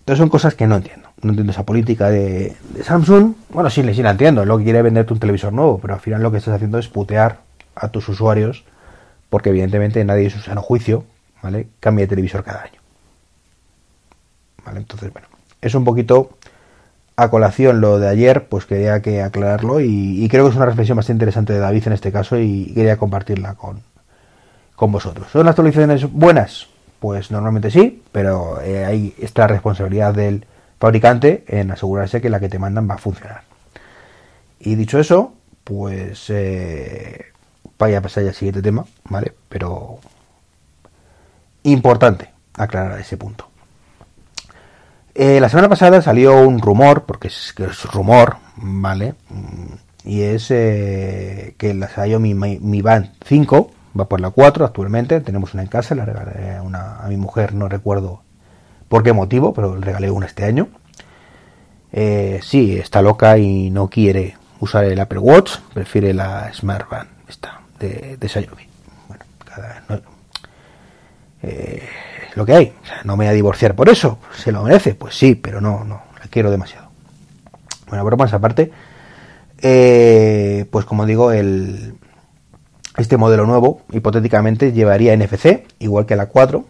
Entonces 0.00 0.18
son 0.18 0.28
cosas 0.28 0.56
que 0.56 0.66
no 0.66 0.74
entiendo. 0.74 1.10
No 1.22 1.30
entiendo 1.30 1.52
esa 1.52 1.64
política 1.64 2.10
de, 2.10 2.56
Samsung. 2.82 3.34
Bueno, 3.50 3.70
sí, 3.70 3.82
sí 3.94 4.02
la 4.02 4.10
entiendo. 4.10 4.44
Lo 4.44 4.58
que 4.58 4.64
quiere 4.64 4.82
venderte 4.82 5.12
un 5.12 5.20
televisor 5.20 5.52
nuevo, 5.52 5.78
pero 5.78 5.94
al 5.94 6.00
final 6.00 6.20
lo 6.20 6.32
que 6.32 6.38
estás 6.38 6.54
haciendo 6.54 6.80
es 6.80 6.88
putear 6.88 7.38
a 7.76 7.90
tus 7.90 8.08
usuarios 8.08 8.64
porque 9.28 9.50
evidentemente 9.50 10.04
nadie 10.04 10.24
en 10.24 10.30
su 10.30 10.40
sano 10.40 10.62
juicio, 10.62 11.04
¿vale? 11.44 11.68
Cambia 11.78 12.06
de 12.06 12.08
televisor 12.08 12.42
cada 12.42 12.62
año. 12.62 12.80
¿Vale? 14.66 14.80
Entonces, 14.80 15.12
bueno, 15.12 15.28
es 15.60 15.76
un 15.76 15.84
poquito 15.84 16.30
a 17.22 17.30
colación 17.30 17.80
lo 17.80 17.98
de 17.98 18.08
ayer, 18.08 18.46
pues 18.48 18.64
quería 18.64 19.02
que 19.02 19.22
aclararlo 19.22 19.80
y, 19.80 20.26
creo 20.30 20.44
que 20.44 20.50
es 20.50 20.56
una 20.56 20.66
reflexión 20.66 20.96
bastante 20.96 21.18
interesante 21.18 21.52
de 21.52 21.58
David 21.58 21.86
en 21.86 21.92
este 21.92 22.12
caso 22.12 22.38
y 22.38 22.72
quería 22.74 22.96
compartirla 22.96 23.54
con, 23.54 23.82
con 24.74 24.90
vosotros. 24.90 25.28
¿Son 25.30 25.44
las 25.44 25.52
actualizaciones 25.52 26.10
buenas? 26.10 26.68
Pues 26.98 27.30
normalmente 27.30 27.70
sí, 27.70 28.02
pero 28.12 28.60
eh, 28.62 28.84
ahí 28.84 29.14
está 29.18 29.42
la 29.42 29.48
responsabilidad 29.48 30.14
del 30.14 30.46
fabricante 30.78 31.44
en 31.46 31.70
asegurarse 31.70 32.20
que 32.20 32.30
la 32.30 32.40
que 32.40 32.48
te 32.48 32.58
mandan 32.58 32.88
va 32.88 32.94
a 32.94 32.98
funcionar. 32.98 33.42
Y 34.58 34.74
dicho 34.74 34.98
eso, 34.98 35.34
pues 35.64 36.26
eh, 36.30 37.26
vaya 37.78 37.98
a 37.98 38.02
pasar 38.02 38.24
ya 38.24 38.30
al 38.30 38.34
siguiente 38.34 38.62
tema, 38.62 38.84
¿vale? 39.08 39.32
Pero 39.48 39.98
importante 41.64 42.30
aclarar 42.54 42.98
ese 42.98 43.16
punto. 43.16 43.49
Eh, 45.14 45.40
la 45.40 45.48
semana 45.48 45.68
pasada 45.68 46.00
salió 46.02 46.46
un 46.46 46.60
rumor, 46.60 47.04
porque 47.04 47.28
es, 47.28 47.52
que 47.52 47.64
es 47.64 47.84
rumor, 47.84 48.36
¿vale? 48.56 49.14
Y 50.04 50.22
es 50.22 50.50
eh, 50.50 51.54
que 51.58 51.74
la 51.74 51.88
Xiaomi 51.88 52.34
Mi, 52.34 52.58
Mi 52.58 52.80
Band 52.80 53.12
5 53.26 53.70
va 53.98 54.08
por 54.08 54.20
la 54.20 54.30
4 54.30 54.64
actualmente. 54.64 55.20
Tenemos 55.20 55.54
una 55.54 55.62
en 55.62 55.68
casa, 55.68 55.94
la 55.94 56.04
regalé 56.04 56.60
una, 56.60 57.00
a 57.00 57.08
mi 57.08 57.16
mujer, 57.16 57.54
no 57.54 57.68
recuerdo 57.68 58.22
por 58.88 59.02
qué 59.02 59.12
motivo, 59.12 59.52
pero 59.52 59.76
le 59.76 59.84
regalé 59.84 60.10
una 60.10 60.26
este 60.26 60.44
año. 60.44 60.68
Eh, 61.92 62.40
sí, 62.42 62.78
está 62.78 63.02
loca 63.02 63.36
y 63.38 63.70
no 63.70 63.88
quiere 63.88 64.36
usar 64.60 64.84
el 64.84 65.00
Apple 65.00 65.18
Watch, 65.18 65.58
prefiere 65.74 66.14
la 66.14 66.52
Smart 66.52 66.88
Band. 66.88 67.08
Esta 67.28 67.60
de, 67.78 68.16
de 68.16 68.28
Xiaomi. 68.28 68.66
Bueno, 69.08 69.24
cada, 69.44 69.82
eh, 71.42 71.82
lo 72.34 72.46
que 72.46 72.54
hay. 72.54 72.72
no 73.04 73.16
me 73.16 73.24
voy 73.24 73.30
a 73.30 73.34
divorciar 73.34 73.74
por 73.74 73.88
eso. 73.88 74.18
¿Se 74.36 74.52
lo 74.52 74.62
merece? 74.62 74.94
Pues 74.94 75.14
sí, 75.14 75.34
pero 75.34 75.60
no, 75.60 75.84
no, 75.84 76.02
la 76.18 76.26
quiero 76.30 76.50
demasiado. 76.50 76.88
Bueno, 77.88 78.04
bromas 78.04 78.32
aparte. 78.32 78.70
Eh, 79.62 80.66
pues 80.70 80.84
como 80.84 81.04
digo, 81.06 81.32
el, 81.32 81.94
este 82.96 83.16
modelo 83.16 83.46
nuevo 83.46 83.82
hipotéticamente 83.92 84.72
llevaría 84.72 85.16
NFC, 85.16 85.66
igual 85.78 86.06
que 86.06 86.16
la 86.16 86.26
4, 86.26 86.64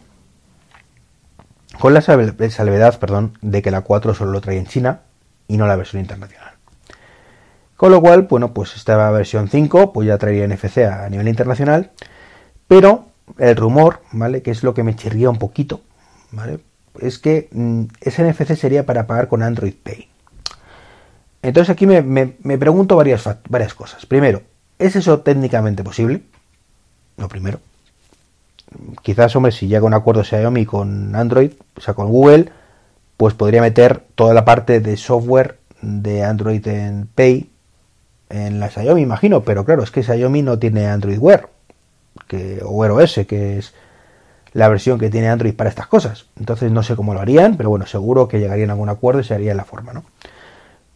con 1.78 1.94
la 1.94 2.00
salvedad 2.00 2.98
perdón, 2.98 3.38
de 3.40 3.62
que 3.62 3.70
la 3.70 3.82
4 3.82 4.14
solo 4.14 4.32
lo 4.32 4.40
trae 4.40 4.58
en 4.58 4.66
China 4.66 5.00
y 5.46 5.56
no 5.56 5.66
la 5.66 5.76
versión 5.76 6.00
internacional. 6.00 6.54
Con 7.76 7.92
lo 7.92 8.00
cual, 8.00 8.22
bueno, 8.22 8.52
pues 8.52 8.76
esta 8.76 9.10
versión 9.10 9.48
5 9.48 9.92
pues 9.92 10.06
ya 10.06 10.18
traería 10.18 10.46
NFC 10.46 10.78
a 10.78 11.08
nivel 11.08 11.28
internacional, 11.28 11.92
pero 12.68 13.09
el 13.38 13.56
rumor, 13.56 14.00
¿vale? 14.12 14.42
Que 14.42 14.50
es 14.50 14.62
lo 14.62 14.74
que 14.74 14.82
me 14.82 14.96
chirría 14.96 15.30
un 15.30 15.38
poquito, 15.38 15.80
¿vale? 16.32 16.60
es 16.98 17.18
que 17.18 17.48
mm, 17.52 17.84
ese 18.00 18.28
NFC 18.28 18.56
sería 18.56 18.84
para 18.84 19.06
pagar 19.06 19.28
con 19.28 19.42
Android 19.42 19.74
Pay. 19.82 20.08
Entonces 21.42 21.70
aquí 21.70 21.86
me, 21.86 22.02
me 22.02 22.58
pregunto 22.58 22.96
varias, 22.96 23.28
varias 23.48 23.74
cosas. 23.74 24.04
Primero, 24.04 24.42
¿es 24.78 24.96
eso 24.96 25.20
técnicamente 25.20 25.82
posible? 25.82 26.22
Lo 27.16 27.28
primero. 27.28 27.60
Quizás, 29.02 29.34
hombre, 29.36 29.52
si 29.52 29.66
llega 29.66 29.86
un 29.86 29.94
acuerdo 29.94 30.22
Xiaomi 30.22 30.66
con 30.66 31.16
Android, 31.16 31.52
o 31.76 31.80
sea, 31.80 31.94
con 31.94 32.08
Google, 32.08 32.50
pues 33.16 33.34
podría 33.34 33.62
meter 33.62 34.02
toda 34.14 34.34
la 34.34 34.44
parte 34.44 34.80
de 34.80 34.96
software 34.96 35.58
de 35.82 36.24
Android 36.24 36.66
en 36.66 37.08
Pay 37.14 37.50
en 38.28 38.60
la 38.60 38.70
Xiaomi, 38.70 39.02
imagino, 39.02 39.42
pero 39.42 39.64
claro, 39.64 39.82
es 39.82 39.90
que 39.90 40.02
Xiaomi 40.02 40.42
no 40.42 40.58
tiene 40.58 40.86
Android 40.86 41.18
Wear, 41.18 41.48
que, 42.26 42.60
o 42.64 42.70
Wear 42.70 43.08
que 43.26 43.58
es 43.58 43.74
la 44.52 44.68
versión 44.68 44.98
que 44.98 45.10
tiene 45.10 45.28
Android 45.28 45.54
para 45.54 45.70
estas 45.70 45.86
cosas. 45.86 46.26
Entonces 46.38 46.72
no 46.72 46.82
sé 46.82 46.96
cómo 46.96 47.14
lo 47.14 47.20
harían, 47.20 47.56
pero 47.56 47.70
bueno, 47.70 47.86
seguro 47.86 48.28
que 48.28 48.38
llegarían 48.38 48.70
a 48.70 48.72
algún 48.74 48.88
acuerdo 48.88 49.20
y 49.20 49.24
se 49.24 49.34
haría 49.34 49.54
la 49.54 49.64
forma, 49.64 49.92
¿no? 49.92 50.04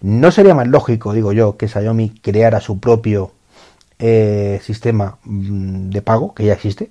No 0.01 0.31
sería 0.31 0.55
más 0.55 0.67
lógico, 0.67 1.13
digo 1.13 1.33
yo, 1.33 1.57
que 1.57 1.69
Xiaomi 1.69 2.11
creara 2.21 2.61
su 2.61 2.79
propio 2.79 3.33
eh, 3.99 4.61
sistema 4.63 5.19
mm, 5.25 5.91
de 5.91 6.03
pago, 6.03 6.35
que 6.35 6.45
ya 6.45 6.53
existe, 6.53 6.91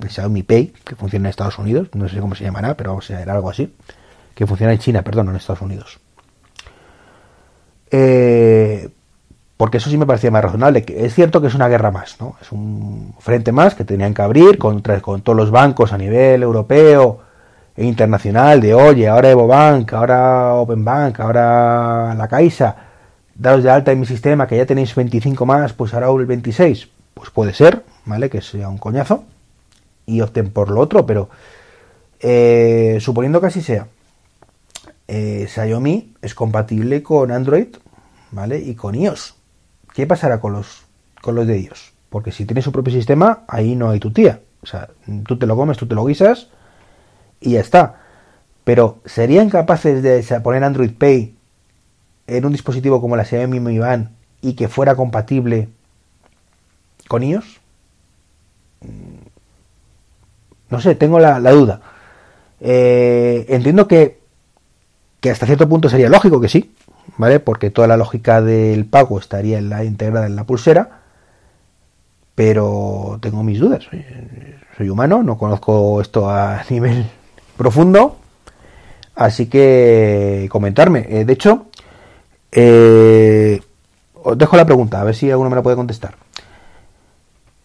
el 0.00 0.10
Xiaomi 0.10 0.42
Pay, 0.42 0.72
que 0.84 0.94
funciona 0.94 1.26
en 1.28 1.30
Estados 1.30 1.58
Unidos, 1.58 1.88
no 1.94 2.08
sé 2.08 2.20
cómo 2.20 2.34
se 2.34 2.44
llamará, 2.44 2.76
pero 2.76 2.90
vamos 2.90 3.10
a 3.10 3.18
ser 3.18 3.30
algo 3.30 3.50
así, 3.50 3.74
que 4.34 4.46
funciona 4.46 4.72
en 4.72 4.78
China, 4.78 5.02
perdón, 5.02 5.30
en 5.30 5.36
Estados 5.36 5.62
Unidos. 5.62 5.98
Eh, 7.90 8.88
porque 9.64 9.78
eso 9.78 9.88
sí 9.88 9.96
me 9.96 10.04
parecía 10.04 10.30
más 10.30 10.44
razonable. 10.44 10.84
Es 10.86 11.14
cierto 11.14 11.40
que 11.40 11.46
es 11.46 11.54
una 11.54 11.68
guerra 11.68 11.90
más, 11.90 12.20
¿no? 12.20 12.36
Es 12.42 12.52
un 12.52 13.14
frente 13.18 13.50
más 13.50 13.74
que 13.74 13.82
tenían 13.82 14.12
que 14.12 14.20
abrir 14.20 14.58
contra, 14.58 15.00
con 15.00 15.22
todos 15.22 15.38
los 15.38 15.50
bancos 15.50 15.94
a 15.94 15.96
nivel 15.96 16.42
europeo 16.42 17.20
e 17.74 17.86
internacional, 17.86 18.60
de 18.60 18.74
oye, 18.74 19.08
ahora 19.08 19.30
EvoBank, 19.30 19.90
ahora 19.94 20.52
OpenBank, 20.56 21.18
ahora 21.18 22.14
la 22.14 22.28
Caixa, 22.28 22.76
daros 23.34 23.62
de 23.62 23.70
alta 23.70 23.90
en 23.90 24.00
mi 24.00 24.04
sistema, 24.04 24.46
que 24.46 24.58
ya 24.58 24.66
tenéis 24.66 24.94
25 24.94 25.46
más, 25.46 25.72
pues 25.72 25.94
ahora 25.94 26.10
el 26.10 26.26
26. 26.26 26.86
Pues 27.14 27.30
puede 27.30 27.54
ser, 27.54 27.84
¿vale? 28.04 28.28
Que 28.28 28.42
sea 28.42 28.68
un 28.68 28.76
coñazo 28.76 29.24
y 30.04 30.20
opten 30.20 30.50
por 30.50 30.70
lo 30.70 30.78
otro, 30.78 31.06
pero 31.06 31.30
eh, 32.20 32.98
suponiendo 33.00 33.40
que 33.40 33.46
así 33.46 33.62
sea, 33.62 33.86
eh, 35.08 35.46
Xiaomi 35.48 36.16
es 36.20 36.34
compatible 36.34 37.02
con 37.02 37.32
Android, 37.32 37.68
¿vale? 38.30 38.58
Y 38.58 38.74
con 38.74 38.94
iOS. 38.94 39.36
¿Qué 39.94 40.06
pasará 40.06 40.40
con 40.40 40.52
los, 40.52 40.82
con 41.22 41.36
los 41.36 41.46
de 41.46 41.60
iOS? 41.60 41.92
Porque 42.10 42.32
si 42.32 42.44
tiene 42.44 42.62
su 42.62 42.72
propio 42.72 42.92
sistema, 42.92 43.44
ahí 43.46 43.76
no 43.76 43.90
hay 43.90 44.00
tu 44.00 44.12
tía. 44.12 44.40
O 44.62 44.66
sea, 44.66 44.88
tú 45.26 45.38
te 45.38 45.46
lo 45.46 45.56
comes, 45.56 45.78
tú 45.78 45.86
te 45.86 45.94
lo 45.94 46.04
guisas 46.04 46.48
y 47.40 47.52
ya 47.52 47.60
está. 47.60 48.00
Pero 48.64 48.98
¿serían 49.04 49.50
capaces 49.50 50.02
de 50.02 50.40
poner 50.40 50.64
Android 50.64 50.92
Pay 50.92 51.36
en 52.26 52.44
un 52.44 52.52
dispositivo 52.52 53.00
como 53.00 53.16
la 53.16 53.24
Xiaomi 53.24 53.60
Mi 53.60 53.78
Band 53.78 54.10
y 54.40 54.54
que 54.54 54.68
fuera 54.68 54.96
compatible 54.96 55.68
con 57.06 57.22
iOS? 57.22 57.60
No 60.70 60.80
sé, 60.80 60.96
tengo 60.96 61.20
la, 61.20 61.38
duda. 61.38 61.80
Eh, 62.60 63.46
entiendo 63.48 63.86
que, 63.86 64.18
que 65.20 65.30
hasta 65.30 65.46
cierto 65.46 65.68
punto 65.68 65.88
sería 65.88 66.08
lógico 66.08 66.40
que 66.40 66.48
sí, 66.48 66.74
¿vale? 67.16 67.40
Porque 67.40 67.70
toda 67.70 67.88
la 67.88 67.96
lógica 67.96 68.42
del 68.42 68.84
pago 68.86 69.18
estaría 69.18 69.58
en 69.58 69.68
la 69.68 69.84
integrada 69.84 70.26
en 70.26 70.36
la 70.36 70.44
pulsera, 70.44 71.00
pero 72.34 73.18
tengo 73.20 73.42
mis 73.42 73.60
dudas. 73.60 73.84
Soy 74.76 74.88
humano, 74.88 75.22
no 75.22 75.38
conozco 75.38 76.00
esto 76.00 76.28
a 76.28 76.62
nivel 76.70 77.06
profundo, 77.56 78.16
así 79.14 79.46
que 79.46 80.48
comentarme. 80.50 81.06
Eh, 81.08 81.24
de 81.24 81.32
hecho, 81.32 81.66
eh, 82.50 83.60
os 84.14 84.36
dejo 84.38 84.56
la 84.56 84.66
pregunta, 84.66 85.00
a 85.00 85.04
ver 85.04 85.14
si 85.14 85.30
alguno 85.30 85.50
me 85.50 85.56
la 85.56 85.62
puede 85.62 85.76
contestar. 85.76 86.16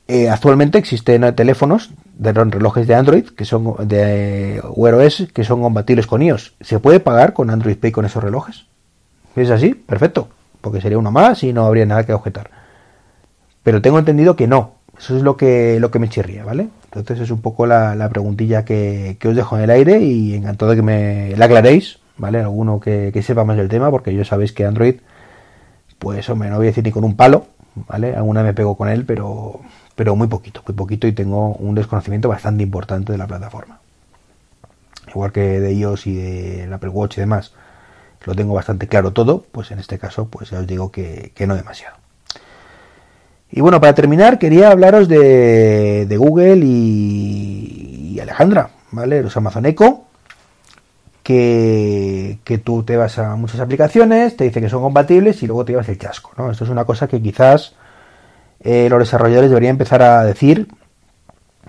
Eh, 0.08 0.28
actualmente 0.28 0.80
existen 0.80 1.36
teléfonos 1.36 1.92
de 2.18 2.34
relojes 2.34 2.88
de 2.88 2.96
Android 2.96 3.26
que 3.30 3.46
son 3.46 3.76
de 3.88 4.60
Wear 4.76 4.96
OS 4.96 5.28
que 5.32 5.44
son 5.44 5.62
compatibles 5.62 6.08
con 6.08 6.24
iOS. 6.24 6.56
¿Se 6.62 6.80
puede 6.80 7.00
pagar 7.00 7.34
con 7.34 7.52
Android 7.52 7.78
Pay 7.78 7.92
con 7.92 8.06
esos 8.06 8.24
relojes? 8.24 8.66
Es 9.36 9.50
así, 9.50 9.74
perfecto, 9.74 10.30
porque 10.62 10.82
sería 10.82 10.98
uno 10.98 11.12
más 11.12 11.44
y 11.44 11.54
no 11.54 11.66
habría 11.66 11.86
nada 11.86 12.06
que 12.06 12.14
objetar. 12.14 12.50
Pero 13.64 13.82
tengo 13.82 14.00
entendido 14.00 14.36
que 14.36 14.48
no. 14.48 14.74
Eso 14.98 15.16
es 15.16 15.24
lo 15.24 15.38
que, 15.38 15.80
lo 15.80 15.92
que 15.92 16.00
me 16.00 16.10
chirría, 16.10 16.44
¿vale? 16.44 16.68
Entonces 16.86 17.20
es 17.20 17.32
un 17.32 17.42
poco 17.42 17.66
la, 17.66 18.10
preguntilla 18.10 18.66
que, 18.66 19.18
os 19.24 19.36
dejo 19.36 19.58
en 19.58 19.64
el 19.64 19.70
aire 19.70 20.00
y 20.00 20.34
encantado 20.34 20.72
de 20.72 20.78
que 20.78 20.84
me 20.84 21.36
la 21.38 21.46
aclaréis, 21.46 22.00
¿vale? 22.18 22.40
Alguno 22.40 22.80
que, 22.80 23.18
sepa 23.24 23.46
más 23.46 23.58
del 23.58 23.70
tema, 23.70 23.90
porque 23.92 24.14
yo 24.14 24.26
sabéis 24.26 24.52
que 24.52 24.66
Android, 24.66 24.96
pues 26.00 26.30
hombre, 26.30 26.50
no 26.50 26.58
voy 26.58 26.68
a 26.68 26.70
decir 26.72 26.84
ni 26.84 26.92
con 26.92 27.04
un 27.04 27.16
palo, 27.16 27.46
¿vale? 27.88 28.14
Alguna 28.16 28.44
me 28.44 28.54
pego 28.54 28.76
con 28.76 28.90
él, 28.90 29.06
pero, 29.06 29.62
pero 29.96 30.16
muy 30.16 30.28
poquito, 30.28 30.62
muy 30.68 30.76
poquito 30.76 31.08
y 31.08 31.14
tengo 31.14 31.54
un 31.54 31.76
desconocimiento 31.76 32.28
bastante 32.28 32.64
importante 32.64 33.12
de 33.14 33.18
la 33.18 33.28
plataforma. 33.28 33.80
Igual 35.08 35.32
que 35.32 35.60
de 35.60 35.74
iOS 35.74 36.08
y 36.08 36.16
de 36.16 36.70
Apple 36.74 36.90
Watch 36.90 37.18
y 37.18 37.22
demás 37.22 37.54
lo 38.26 38.36
tengo 38.36 38.54
bastante 38.54 38.88
claro 38.88 39.12
todo, 39.12 39.46
pues 39.52 39.72
en 39.72 39.80
este 39.80 39.98
caso, 39.98 40.26
pues 40.26 40.50
ya 40.50 40.60
os 40.60 40.68
digo 40.68 40.92
que, 40.92 41.32
no 41.48 41.56
demasiado. 41.56 41.98
Y 43.52 43.62
bueno, 43.62 43.82
para 43.82 43.96
terminar, 43.96 44.38
quería 44.38 44.72
hablaros 44.72 45.08
de, 45.08 46.16
Google 46.18 46.58
y, 46.64 48.20
Alejandra, 48.22 48.70
¿vale? 48.92 49.24
Los 49.24 49.36
Amazon 49.38 49.66
Echo, 49.66 50.04
que, 51.24 52.40
que, 52.44 52.58
tú 52.58 52.84
te 52.84 52.98
vas 52.98 53.18
a 53.18 53.36
muchas 53.36 53.60
aplicaciones, 53.60 54.36
te 54.36 54.44
dice 54.44 54.62
que 54.62 54.70
son 54.70 54.82
compatibles 54.82 55.42
y 55.42 55.48
luego 55.48 55.66
te 55.66 55.72
llevas 55.72 55.90
el 55.90 55.98
chasco, 55.98 56.32
¿no? 56.38 56.52
Esto 56.52 56.66
es 56.66 56.70
una 56.70 56.86
cosa 56.86 57.08
que 57.08 57.22
quizás 57.22 57.76
eh, 58.62 58.88
los 58.90 59.00
desarrolladores 59.00 59.50
deberían 59.50 59.72
empezar 59.72 60.02
a 60.02 60.24
decir, 60.26 60.68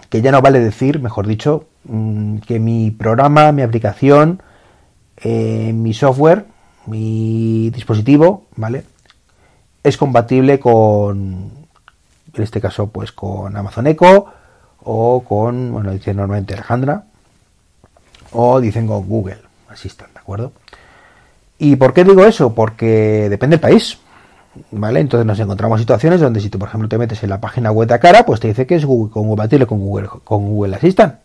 que 0.09 0.23
ya 0.23 0.33
no 0.33 0.43
vale 0.43 0.61
decir, 0.61 1.01
mejor 1.01 1.27
dicho, 1.27 1.67
mm, 1.85 2.39
que 2.39 2.59
mi 2.59 2.91
programa, 2.91 3.53
mi 3.53 3.63
aplicación, 3.63 4.43
eh, 5.23 5.73
mi 5.75 5.93
software, 5.93 6.47
mi 6.87 7.71
dispositivo, 7.71 8.47
¿vale? 8.57 8.85
Es 9.83 9.97
compatible 9.97 10.59
con, 10.59 11.51
en 12.35 12.43
este 12.43 12.61
caso, 12.61 12.89
pues 12.89 13.13
con 13.13 13.57
Amazon 13.57 13.87
Echo 13.87 14.27
o 14.83 15.25
con, 15.27 15.73
bueno, 15.73 15.91
dicen 15.93 16.17
normalmente 16.17 16.55
Alejandra 16.55 17.05
o 18.33 18.61
dicen 18.61 18.87
con 18.87 19.07
Google 19.07 19.41
Assistant, 19.69 20.13
¿de 20.13 20.19
acuerdo? 20.19 20.53
¿Y 21.59 21.77
por 21.77 21.93
qué 21.93 22.05
digo 22.05 22.25
eso? 22.25 22.55
Porque 22.55 23.29
depende 23.29 23.57
del 23.57 23.61
país, 23.61 23.99
¿vale? 24.71 25.01
Entonces 25.01 25.27
nos 25.27 25.39
encontramos 25.39 25.81
situaciones 25.81 26.21
donde 26.21 26.41
si 26.41 26.49
tú, 26.49 26.59
por 26.59 26.69
ejemplo, 26.69 26.89
te 26.89 26.97
metes 26.97 27.23
en 27.23 27.31
la 27.31 27.41
página 27.41 27.71
web 27.71 27.89
de 27.89 27.99
cara, 27.99 28.25
pues 28.25 28.41
te 28.41 28.49
dice 28.49 28.67
que 28.67 28.77
es 28.77 28.87
compatible 28.87 29.67
con 29.67 29.81
Google, 29.81 30.09
con 30.25 30.49
Google 30.49 30.77
Assistant. 30.77 31.17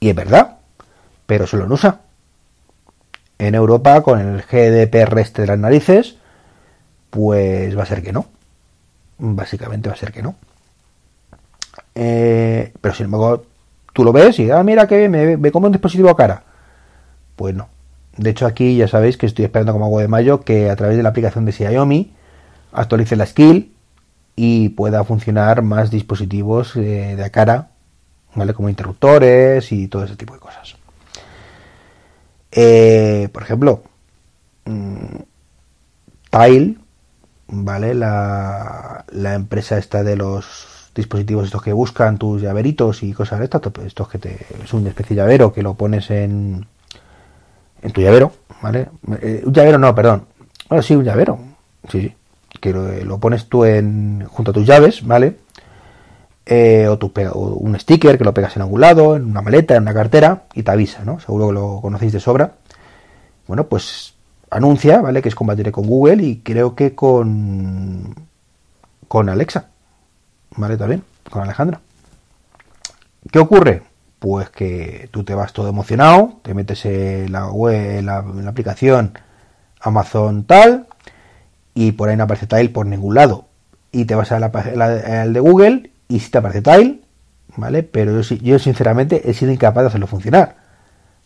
Y 0.00 0.10
es 0.10 0.14
verdad, 0.14 0.58
pero 1.26 1.46
solo 1.46 1.66
lo 1.66 1.74
usa 1.74 2.00
en 3.38 3.54
Europa 3.54 4.02
con 4.02 4.20
el 4.20 4.42
GDPR 4.42 5.18
este 5.20 5.42
de 5.42 5.48
las 5.48 5.58
narices, 5.58 6.16
pues 7.10 7.76
va 7.76 7.82
a 7.82 7.86
ser 7.86 8.02
que 8.02 8.12
no. 8.12 8.26
Básicamente 9.18 9.88
va 9.88 9.94
a 9.94 9.98
ser 9.98 10.12
que 10.12 10.22
no. 10.22 10.36
Eh, 11.94 12.72
pero 12.80 12.94
sin 12.94 13.06
embargo, 13.06 13.44
tú 13.92 14.04
lo 14.04 14.12
ves 14.12 14.38
y, 14.38 14.50
ah, 14.50 14.62
mira 14.62 14.86
que 14.86 15.08
me, 15.08 15.36
me 15.36 15.50
como 15.50 15.66
un 15.66 15.72
dispositivo 15.72 16.10
a 16.10 16.16
cara. 16.16 16.42
Pues 17.36 17.54
no. 17.54 17.68
De 18.16 18.30
hecho, 18.30 18.46
aquí 18.46 18.76
ya 18.76 18.88
sabéis 18.88 19.16
que 19.16 19.26
estoy 19.26 19.44
esperando 19.44 19.72
como 19.72 19.84
agua 19.84 20.02
de 20.02 20.08
mayo 20.08 20.40
que 20.40 20.70
a 20.70 20.76
través 20.76 20.96
de 20.96 21.02
la 21.02 21.10
aplicación 21.10 21.44
de 21.44 21.52
Xiaomi 21.52 22.12
actualice 22.72 23.16
la 23.16 23.26
skill 23.26 23.72
y 24.34 24.70
pueda 24.70 25.04
funcionar 25.04 25.62
más 25.62 25.90
dispositivos 25.90 26.76
eh, 26.76 27.14
de 27.16 27.24
a 27.24 27.30
cara, 27.30 27.70
¿vale? 28.34 28.54
Como 28.54 28.68
interruptores 28.68 29.72
y 29.72 29.88
todo 29.88 30.04
ese 30.04 30.16
tipo 30.16 30.34
de 30.34 30.40
cosas. 30.40 30.77
Eh, 32.52 33.28
por 33.32 33.42
ejemplo, 33.42 33.82
mm, 34.64 35.16
Tile, 36.30 36.76
¿vale? 37.48 37.94
La, 37.94 39.04
empresa 39.34 39.78
esta 39.78 40.02
de 40.02 40.16
los 40.16 40.90
dispositivos 40.94 41.46
estos 41.46 41.62
que 41.62 41.72
buscan 41.72 42.18
tus 42.18 42.42
llaveritos 42.42 43.02
y 43.02 43.12
cosas 43.12 43.38
de 43.38 43.44
estas, 43.44 43.62
estos 43.84 44.08
que 44.08 44.18
te, 44.18 44.46
es 44.62 44.72
una 44.72 44.90
especie 44.90 45.14
de 45.14 45.22
llavero 45.22 45.52
que 45.52 45.62
lo 45.62 45.74
pones 45.74 46.10
en, 46.10 46.66
en 47.82 47.92
tu 47.92 48.00
llavero, 48.00 48.32
¿vale? 48.62 48.88
Eh, 49.22 49.42
un 49.44 49.52
llavero 49.52 49.78
no, 49.78 49.94
perdón. 49.94 50.26
Bueno, 50.68 50.82
sí, 50.82 50.94
un 50.96 51.04
llavero. 51.04 51.38
Sí, 51.88 52.00
sí. 52.00 52.14
Que 52.60 52.72
lo, 52.72 53.18
pones 53.20 53.48
tú 53.48 53.64
en, 53.64 54.24
junto 54.26 54.50
a 54.50 54.54
tus 54.54 54.66
llaves, 54.66 55.06
¿vale? 55.06 55.36
Eh, 56.50 56.88
o, 56.88 56.96
tu, 56.96 57.12
un 57.34 57.78
sticker 57.78 58.16
que 58.16 58.24
lo 58.24 58.32
pegas 58.32 58.56
en 58.56 58.62
algún 58.62 58.80
lado, 58.80 59.16
en 59.16 59.26
una 59.26 59.42
maleta, 59.42 59.76
en 59.76 59.82
una 59.82 59.92
cartera, 59.92 60.44
y 60.54 60.62
te 60.62 60.70
avisa, 60.70 61.04
¿no? 61.04 61.20
Seguro 61.20 61.48
que 61.48 61.52
lo 61.52 61.80
conocéis 61.82 62.12
de 62.14 62.20
sobra. 62.20 62.52
Bueno, 63.46 63.66
pues 63.66 64.14
anuncia, 64.50 65.02
¿vale? 65.02 65.20
Que 65.20 65.28
es 65.28 65.34
compatible 65.34 65.72
con 65.72 65.86
Google 65.86 66.22
y 66.22 66.38
creo 66.38 66.74
que 66.74 66.94
con, 66.94 68.14
con 69.08 69.28
Alexa, 69.28 69.66
¿vale? 70.56 70.78
También, 70.78 71.02
con 71.30 71.42
Alejandra. 71.42 71.80
¿Qué 73.30 73.38
ocurre? 73.38 73.82
pues 74.18 74.50
que 74.50 75.08
tú 75.12 75.24
te 75.24 75.34
vas 75.34 75.52
todo 75.52 75.68
emocionado, 75.68 76.40
te 76.42 76.54
metes 76.54 76.84
en 76.86 77.30
la 77.30 77.50
web, 77.50 78.02
la, 78.02 78.22
la 78.22 78.50
aplicación 78.50 79.12
Amazon 79.80 80.44
tal, 80.44 80.86
y 81.74 81.92
por 81.92 82.08
ahí 82.08 82.16
no 82.16 82.24
aparece 82.24 82.46
Tile 82.46 82.70
por 82.70 82.86
ningún 82.86 83.14
lado. 83.14 83.46
Y 83.92 84.04
te 84.04 84.14
vas 84.14 84.32
al 84.32 85.32
de 85.32 85.40
Google 85.40 85.90
y 86.08 86.20
si 86.20 86.30
te 86.30 86.38
aparece 86.38 86.62
Tile, 86.62 87.00
¿vale? 87.56 87.82
Pero 87.82 88.20
yo, 88.20 88.36
yo 88.36 88.58
sinceramente 88.58 89.30
he 89.30 89.34
sido 89.34 89.52
incapaz 89.52 89.82
de 89.82 89.88
hacerlo 89.88 90.06
funcionar. 90.06 90.56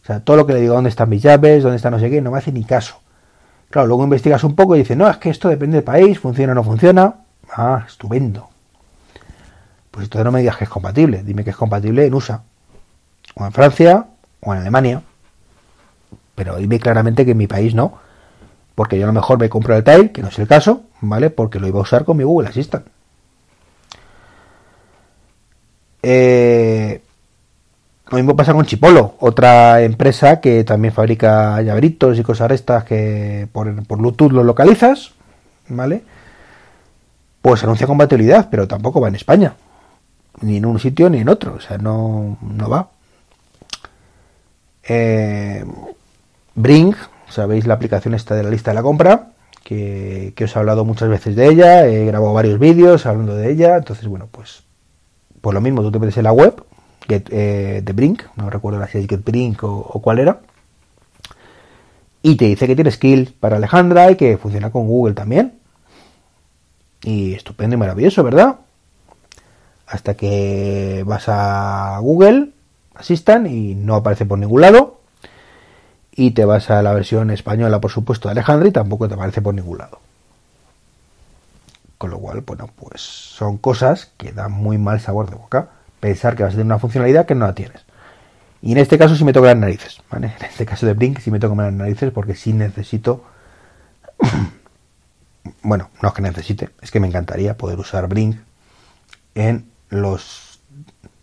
O 0.02 0.04
sea, 0.04 0.20
todo 0.20 0.36
lo 0.36 0.46
que 0.46 0.54
le 0.54 0.60
digo, 0.60 0.74
¿dónde 0.74 0.90
están 0.90 1.08
mis 1.08 1.22
llaves? 1.22 1.62
¿Dónde 1.62 1.76
está 1.76 1.90
no 1.90 1.98
sé 1.98 2.10
qué? 2.10 2.20
No 2.20 2.32
me 2.32 2.38
hace 2.38 2.50
ni 2.50 2.64
caso. 2.64 3.00
Claro, 3.70 3.86
luego 3.86 4.04
investigas 4.04 4.44
un 4.44 4.54
poco 4.54 4.74
y 4.74 4.80
dices, 4.80 4.96
no, 4.96 5.08
es 5.08 5.16
que 5.16 5.30
esto 5.30 5.48
depende 5.48 5.76
del 5.76 5.84
país, 5.84 6.18
funciona 6.18 6.52
o 6.52 6.54
no 6.54 6.64
funciona. 6.64 7.14
Ah, 7.50 7.84
estupendo. 7.86 8.50
Pues 9.90 10.04
entonces 10.04 10.24
no 10.24 10.32
me 10.32 10.40
digas 10.40 10.56
que 10.56 10.64
es 10.64 10.70
compatible, 10.70 11.22
dime 11.22 11.44
que 11.44 11.50
es 11.50 11.56
compatible 11.56 12.06
en 12.06 12.14
USA, 12.14 12.42
o 13.34 13.44
en 13.44 13.52
Francia, 13.52 14.06
o 14.40 14.54
en 14.54 14.60
Alemania. 14.60 15.02
Pero 16.34 16.56
dime 16.56 16.78
claramente 16.80 17.24
que 17.24 17.32
en 17.32 17.38
mi 17.38 17.46
país 17.46 17.74
no, 17.74 17.98
porque 18.74 18.98
yo 18.98 19.04
a 19.04 19.06
lo 19.06 19.12
mejor 19.12 19.38
me 19.38 19.48
compro 19.48 19.76
el 19.76 19.84
Tile, 19.84 20.12
que 20.12 20.22
no 20.22 20.28
es 20.28 20.38
el 20.38 20.48
caso, 20.48 20.82
¿vale? 21.00 21.30
Porque 21.30 21.60
lo 21.60 21.68
iba 21.68 21.78
a 21.78 21.82
usar 21.82 22.04
con 22.04 22.16
mi 22.16 22.24
Google 22.24 22.48
Assistant. 22.48 22.86
Eh, 26.02 27.00
lo 28.12 28.18
mismo 28.18 28.36
pasa 28.36 28.52
con 28.52 28.66
Chipolo, 28.66 29.14
otra 29.20 29.80
empresa 29.82 30.38
que 30.38 30.64
también 30.64 30.92
fabrica 30.92 31.62
llaveritos 31.62 32.18
y 32.18 32.22
cosas 32.22 32.50
estas 32.50 32.84
que 32.84 33.48
por, 33.50 33.72
Bluetooth 33.72 34.32
lo 34.32 34.44
localizas, 34.44 35.12
¿vale? 35.68 36.02
Pues 37.40 37.64
anuncia 37.64 37.86
compatibilidad, 37.86 38.48
pero 38.50 38.68
tampoco 38.68 39.00
va 39.00 39.08
en 39.08 39.14
España. 39.14 39.54
Ni 40.42 40.58
en 40.58 40.66
un 40.66 40.78
sitio 40.78 41.08
ni 41.08 41.20
en 41.20 41.28
otro, 41.30 41.54
o 41.54 41.60
sea, 41.60 41.78
no, 41.78 42.36
no 42.42 42.68
va. 42.68 42.90
Eh, 44.82 45.64
Brink, 46.54 46.96
sabéis 47.30 47.66
la 47.66 47.74
aplicación 47.74 48.12
esta 48.12 48.34
de 48.34 48.42
la 48.42 48.50
lista 48.50 48.72
de 48.72 48.74
la 48.74 48.82
compra, 48.82 49.28
que, 49.64 50.34
que 50.36 50.44
os 50.44 50.54
he 50.54 50.58
hablado 50.58 50.84
muchas 50.84 51.08
veces 51.08 51.34
de 51.34 51.48
ella, 51.48 51.86
he 51.86 52.04
grabado 52.04 52.34
varios 52.34 52.58
vídeos 52.58 53.06
hablando 53.06 53.34
de 53.36 53.50
ella, 53.50 53.76
entonces 53.76 54.06
bueno, 54.06 54.28
pues 54.30 54.64
por 55.42 55.52
lo 55.52 55.60
mismo 55.60 55.82
tú 55.82 55.92
te 55.92 55.98
metes 55.98 56.16
en 56.16 56.24
la 56.24 56.32
web, 56.32 56.64
Get, 57.06 57.28
eh, 57.30 57.82
de 57.84 57.92
Brink, 57.92 58.22
no 58.36 58.48
recuerdo 58.48 58.86
si 58.86 58.98
es 58.98 59.06
Get 59.06 59.24
Brink 59.24 59.62
o, 59.64 60.00
cuál 60.00 60.20
era, 60.20 60.40
y 62.22 62.36
te 62.36 62.46
dice 62.46 62.66
que 62.66 62.76
tiene 62.76 62.92
skill 62.92 63.34
para 63.38 63.56
Alejandra 63.56 64.10
y 64.10 64.16
que 64.16 64.38
funciona 64.38 64.70
con 64.70 64.86
Google 64.86 65.14
también. 65.14 65.58
Y 67.02 67.34
estupendo 67.34 67.74
y 67.74 67.78
maravilloso, 67.78 68.22
¿verdad? 68.22 68.60
Hasta 69.88 70.14
que 70.14 71.02
vas 71.04 71.24
a 71.26 71.98
Google 72.00 72.50
Assistant 72.94 73.48
y 73.48 73.74
no 73.74 73.96
aparece 73.96 74.24
por 74.24 74.38
ningún 74.38 74.60
lado. 74.60 75.00
Y 76.14 76.30
te 76.30 76.44
vas 76.44 76.70
a 76.70 76.80
la 76.82 76.92
versión 76.92 77.32
española, 77.32 77.80
por 77.80 77.90
supuesto, 77.90 78.28
de 78.28 78.32
Alejandra 78.32 78.68
y 78.68 78.72
tampoco 78.72 79.08
te 79.08 79.14
aparece 79.14 79.42
por 79.42 79.54
ningún 79.54 79.78
lado. 79.78 79.98
Con 82.02 82.10
lo 82.10 82.18
cual, 82.18 82.40
bueno, 82.40 82.68
pues 82.74 83.00
son 83.00 83.58
cosas 83.58 84.10
que 84.16 84.32
dan 84.32 84.50
muy 84.50 84.76
mal 84.76 84.98
sabor 84.98 85.30
de 85.30 85.36
boca 85.36 85.68
pensar 86.00 86.34
que 86.34 86.42
vas 86.42 86.50
a 86.50 86.56
tener 86.56 86.66
una 86.66 86.80
funcionalidad 86.80 87.26
que 87.26 87.36
no 87.36 87.46
la 87.46 87.54
tienes. 87.54 87.84
Y 88.60 88.72
en 88.72 88.78
este 88.78 88.98
caso 88.98 89.14
sí 89.14 89.22
me 89.22 89.32
toca 89.32 89.46
las 89.46 89.56
narices. 89.56 90.02
En 90.10 90.24
este 90.24 90.66
caso 90.66 90.84
de 90.84 90.94
Blink 90.94 91.20
sí 91.20 91.30
me 91.30 91.38
toca 91.38 91.54
las 91.54 91.72
narices 91.72 92.10
porque 92.10 92.34
sí 92.34 92.54
necesito... 92.54 93.22
bueno, 95.62 95.90
no 96.02 96.08
es 96.08 96.14
que 96.16 96.22
necesite, 96.22 96.70
es 96.80 96.90
que 96.90 96.98
me 96.98 97.06
encantaría 97.06 97.56
poder 97.56 97.78
usar 97.78 98.08
Blink 98.08 98.36
en 99.36 99.70
los 99.88 100.58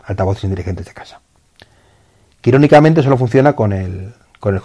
altavoces 0.06 0.46
inteligentes 0.46 0.86
de 0.86 0.94
casa. 0.94 1.20
Que 2.40 2.52
irónicamente 2.52 3.04
solo 3.04 3.18
funciona 3.18 3.52
con 3.52 3.74
el, 3.74 4.14
con 4.40 4.56
el. 4.56 4.62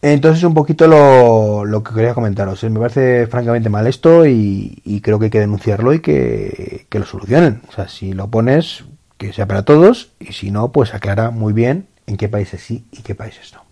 Entonces 0.00 0.44
un 0.44 0.54
poquito 0.54 0.86
lo, 0.86 1.82
que 1.82 1.94
quería 1.94 2.14
comentaros. 2.14 2.62
Me 2.64 2.78
parece 2.78 3.26
francamente 3.26 3.68
mal 3.68 3.86
esto 3.86 4.26
y, 4.26 5.00
creo 5.02 5.18
que 5.18 5.26
hay 5.26 5.30
que 5.30 5.40
denunciarlo 5.40 5.92
y 5.92 6.00
que, 6.00 6.86
lo 6.90 7.04
solucionen. 7.04 7.62
O 7.68 7.72
sea, 7.72 7.88
si 7.88 8.12
lo 8.12 8.28
pones, 8.28 8.84
que 9.16 9.32
sea 9.32 9.46
para 9.46 9.64
todos 9.64 10.12
y 10.20 10.32
si 10.32 10.50
no, 10.50 10.70
pues 10.70 10.94
aclara 10.94 11.30
muy 11.30 11.52
bien 11.52 11.88
en 12.06 12.16
qué 12.16 12.28
países 12.28 12.62
sí 12.62 12.86
y 12.92 13.02
qué 13.02 13.14
países 13.14 13.52
no. 13.52 13.62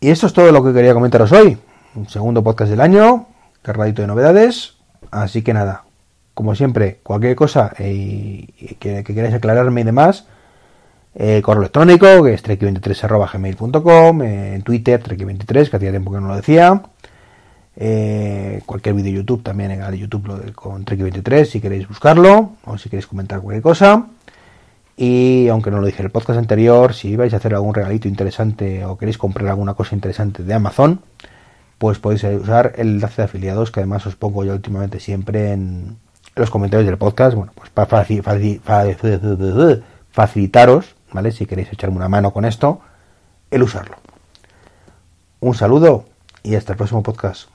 Y 0.00 0.08
esto 0.10 0.26
es 0.26 0.32
todo 0.32 0.50
lo 0.50 0.64
que 0.64 0.72
quería 0.72 0.94
comentaros 0.94 1.30
hoy. 1.32 1.58
Un 1.94 2.08
segundo 2.08 2.42
podcast 2.42 2.70
del 2.70 2.80
año, 2.80 3.26
cargadito 3.60 4.00
de 4.00 4.08
novedades. 4.08 4.76
Así 5.10 5.42
que 5.42 5.52
nada, 5.52 5.84
como 6.32 6.54
siempre, 6.54 7.00
cualquier 7.02 7.36
cosa 7.36 7.74
eh, 7.78 8.46
que, 8.78 9.04
que 9.04 9.14
queráis 9.14 9.34
aclararme 9.34 9.82
y 9.82 9.84
demás, 9.84 10.26
eh, 11.14 11.42
correo 11.42 11.62
electrónico, 11.62 12.22
que 12.22 12.34
es 12.34 12.44
trek23.gmail.com, 12.44 14.22
eh, 14.22 14.54
en 14.54 14.62
Twitter, 14.62 15.02
trek23, 15.02 15.68
que 15.68 15.76
hacía 15.76 15.90
tiempo 15.90 16.12
que 16.12 16.20
no 16.20 16.28
lo 16.28 16.36
decía. 16.36 16.82
Eh, 17.76 18.62
cualquier 18.66 18.94
vídeo 18.94 19.12
YouTube 19.14 19.42
también 19.42 19.70
en 19.70 19.82
el 19.82 19.94
YouTube 19.94 20.26
lo 20.26 20.52
con 20.52 20.84
trek23 20.84 21.44
si 21.46 21.60
queréis 21.60 21.88
buscarlo 21.88 22.56
o 22.64 22.76
si 22.76 22.90
queréis 22.90 23.06
comentar 23.06 23.40
cualquier 23.40 23.62
cosa. 23.62 24.06
Y 24.96 25.48
aunque 25.48 25.70
no 25.70 25.80
lo 25.80 25.86
dije 25.86 26.00
en 26.00 26.06
el 26.06 26.12
podcast 26.12 26.38
anterior, 26.38 26.92
si 26.92 27.16
vais 27.16 27.32
a 27.32 27.38
hacer 27.38 27.54
algún 27.54 27.74
regalito 27.74 28.06
interesante 28.06 28.84
o 28.84 28.98
queréis 28.98 29.16
comprar 29.16 29.48
alguna 29.48 29.74
cosa 29.74 29.94
interesante 29.94 30.42
de 30.42 30.52
Amazon, 30.52 31.00
pues 31.78 31.98
podéis 31.98 32.22
usar 32.24 32.74
el 32.76 32.88
enlace 32.96 33.22
de 33.22 33.24
afiliados 33.24 33.70
que 33.70 33.80
además 33.80 34.06
os 34.06 34.14
pongo 34.14 34.44
yo 34.44 34.52
últimamente 34.52 35.00
siempre 35.00 35.52
en 35.52 35.96
los 36.36 36.50
comentarios 36.50 36.86
del 36.86 36.98
podcast. 36.98 37.34
Bueno, 37.34 37.52
pues 37.54 37.70
para 37.70 38.04
facilitaros 40.12 40.94
¿vale? 41.12 41.32
Si 41.32 41.46
queréis 41.46 41.72
echarme 41.72 41.96
una 41.96 42.08
mano 42.08 42.32
con 42.32 42.44
esto, 42.44 42.80
el 43.50 43.62
usarlo. 43.62 43.96
Un 45.40 45.54
saludo 45.54 46.04
y 46.42 46.54
hasta 46.54 46.72
el 46.72 46.76
próximo 46.76 47.02
podcast. 47.02 47.48